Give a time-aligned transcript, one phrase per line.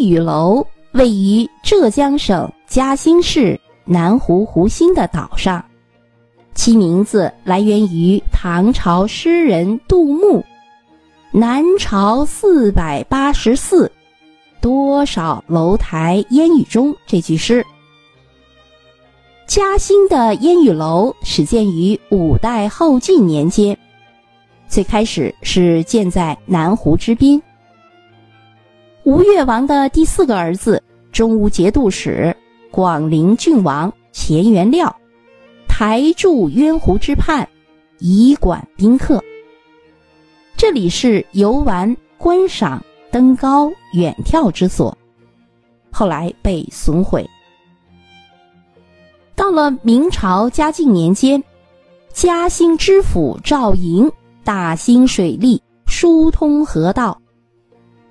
[0.00, 5.64] 雨楼位于浙江省嘉兴市南湖湖心的岛上，
[6.54, 10.44] 其名字来源于唐朝诗人杜牧
[11.32, 13.90] “南朝四百八十寺，
[14.60, 17.64] 多少楼台烟雨中”这句诗。
[19.46, 23.76] 嘉兴的烟雨楼始建于五代后晋年间，
[24.68, 27.40] 最开始是建在南湖之滨。
[29.10, 30.80] 吴越王的第四个儿子
[31.10, 32.32] 中吴节度使
[32.70, 34.96] 广陵郡王钱元廖，
[35.66, 37.48] 台筑渊湖之畔，
[37.98, 39.20] 以管宾客。
[40.56, 42.80] 这里是游玩、观赏、
[43.10, 44.96] 登高、远眺之所，
[45.90, 47.28] 后来被损毁。
[49.34, 51.42] 到了明朝嘉靖年间，
[52.12, 54.08] 嘉兴知府赵寅
[54.44, 57.19] 大兴水利，疏通河道，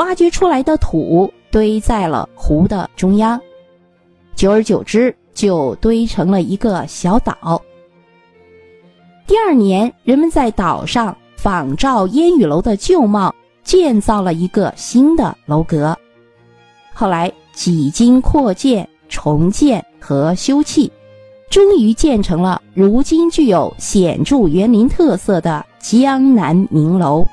[0.00, 3.38] 挖掘出来的土堆在了湖的中央，
[4.34, 7.60] 久而久之就堆成了一个小岛。
[9.26, 15.94] 第二年，人们在岛上仿照烟雨楼的旧貌，建造了一个新的楼阁。
[16.94, 20.90] 后来几经扩建、重建和修葺。
[21.50, 27.26] 终于建成了如今具有显著园林特色的江南名楼。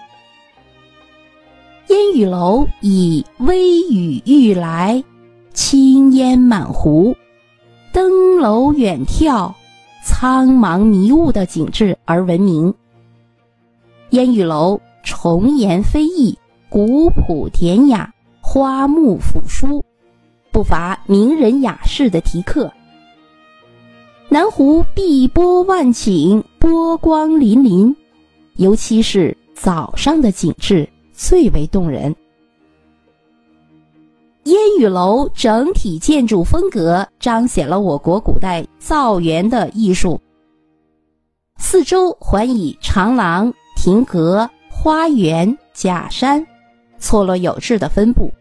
[1.97, 5.03] 烟雨楼以微雨欲来，
[5.51, 7.15] 青烟满湖，
[7.91, 9.51] 登楼远眺，
[10.05, 12.71] 苍茫迷雾的景致而闻名。
[14.11, 16.37] 烟雨楼重檐飞翼，
[16.69, 19.83] 古朴典雅，花木扶疏，
[20.51, 22.71] 不乏名人雅士的题刻。
[24.29, 27.95] 南湖碧波万顷，波光粼粼，
[28.57, 30.87] 尤其是早上的景致
[31.17, 32.15] 最为动人。
[34.43, 40.21] 烟雨楼整体建筑风格彰显了我国古代造园的艺术。
[41.57, 46.45] 四周环以长廊、亭阁、花园、假山，
[46.99, 48.31] 错落有致的分布，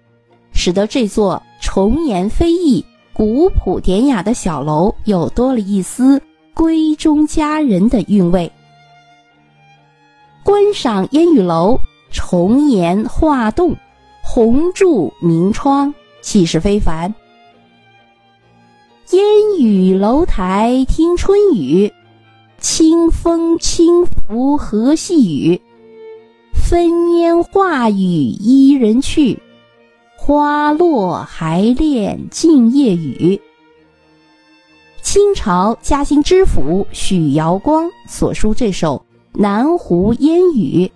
[0.53, 2.85] 使得这座重檐飞翼。
[3.13, 6.21] 古朴典雅的小楼又多了一丝
[6.55, 8.53] 闺中佳人的韵味。
[10.45, 11.81] 观赏烟雨楼，
[12.17, 13.77] 重檐画栋，
[14.23, 17.15] 红柱明窗，气势非凡。
[19.11, 21.93] 烟雨楼台听春雨，
[22.59, 25.61] 清风轻拂和细雨，
[26.55, 29.39] 分烟化雨伊人去。
[30.17, 33.39] 花落还恋静夜雨。
[35.03, 39.05] 清朝嘉兴知府许瑶光所书这首
[39.39, 40.87] 《南湖烟雨》，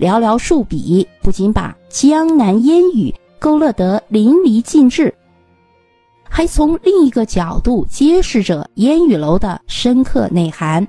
[0.00, 5.14] 寥寥数笔，不仅把江南烟雨勾勒得淋漓尽致，
[6.26, 10.88] 还从另一个角度揭示着烟雨楼的深刻内涵。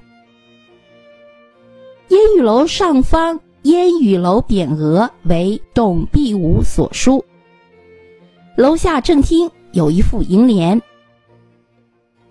[2.07, 7.23] 烟雨楼上方烟雨楼匾额为董必武所书。
[8.55, 10.81] 楼下正厅有一副楹联：“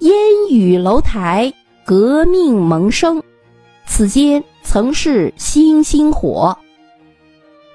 [0.01, 0.13] 烟
[0.51, 1.53] 雨楼台
[1.85, 3.23] 革命萌生，
[3.87, 6.57] 此间曾是星星火。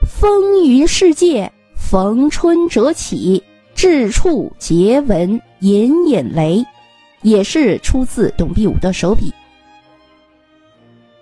[0.08, 3.44] 风云世界逢春折起，
[3.74, 6.66] 至处结纹隐隐雷。”
[7.22, 9.34] 也是出自董必武的手笔。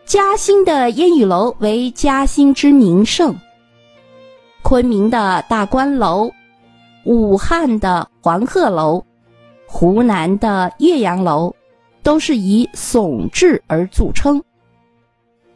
[0.06, 3.34] 嘉兴的烟雨楼为嘉兴之名胜，
[4.64, 6.30] 昆明的大观楼。
[7.06, 9.02] 武汉的黄鹤楼，
[9.66, 11.56] 湖南的岳阳楼，
[12.02, 14.44] 都是以耸峙而著称，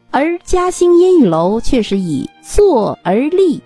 [0.09, 3.61] 而嘉兴烟雨楼却是以坐而立，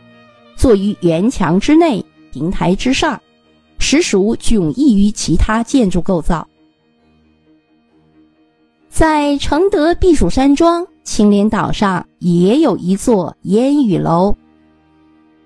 [0.56, 2.04] 坐于园墙之内、
[2.34, 3.22] 平台之上，
[3.80, 6.48] 实属迥异于其他建筑构造。
[8.90, 14.36] 在承德避暑山庄青莲岛上，也有一座烟雨楼。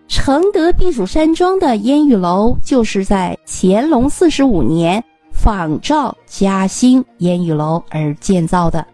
[0.07, 8.85] 承德避暑山庄的烟雨楼，就是在乾隆四十五年仿照嘉兴烟雨楼而建造的。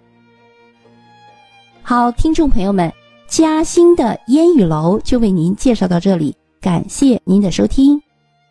[1.92, 2.90] 好，听众朋友们，
[3.28, 8.02] 嘉兴的烟雨楼就为您介绍到这里，感谢您的收听。